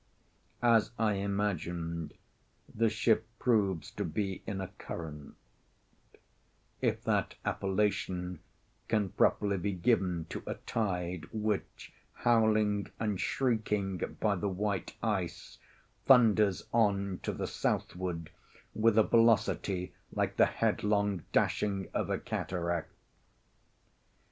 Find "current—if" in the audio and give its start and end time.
4.79-5.35